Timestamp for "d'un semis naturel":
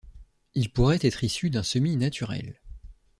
1.51-2.59